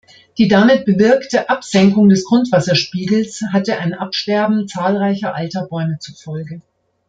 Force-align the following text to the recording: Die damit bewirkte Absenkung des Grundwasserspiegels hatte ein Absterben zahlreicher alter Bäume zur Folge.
Die 0.39 0.47
damit 0.47 0.85
bewirkte 0.85 1.47
Absenkung 1.51 2.09
des 2.09 2.25
Grundwasserspiegels 2.25 3.43
hatte 3.53 3.77
ein 3.77 3.93
Absterben 3.93 4.67
zahlreicher 4.67 5.35
alter 5.35 5.67
Bäume 5.67 5.99
zur 5.99 6.15
Folge. 6.15 6.61